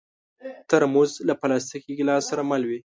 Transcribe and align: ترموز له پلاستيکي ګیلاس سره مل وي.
ترموز 0.69 1.11
له 1.27 1.33
پلاستيکي 1.41 1.93
ګیلاس 1.99 2.23
سره 2.31 2.41
مل 2.49 2.63
وي. 2.69 2.79